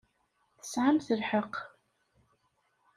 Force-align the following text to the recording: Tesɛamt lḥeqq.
Tesɛamt 0.59 1.07
lḥeqq. 1.19 1.55